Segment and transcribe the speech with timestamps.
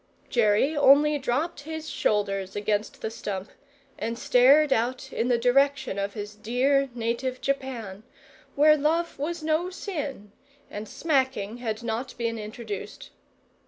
[0.31, 3.51] Jerry only dropped his shoulders against the stump
[3.99, 8.01] and stared out in the direction of his dear native Japan,
[8.55, 10.31] where love was no sin,
[10.71, 13.11] and smacking had not been introduced.